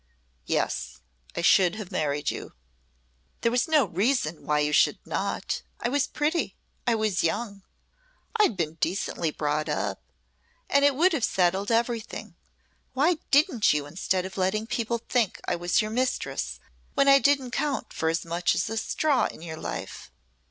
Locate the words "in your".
19.25-19.57